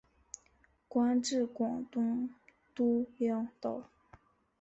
[0.87, 2.31] 官至广东
[2.73, 3.83] 督粮道。